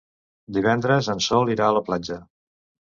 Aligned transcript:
Divendres 0.57 1.11
en 1.15 1.23
Sol 1.27 1.55
irà 1.59 1.69
a 1.71 1.77
la 1.81 1.87
platja. 1.91 2.23